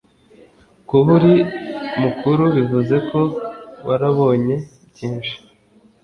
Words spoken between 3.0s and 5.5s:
ko warabonye byinshi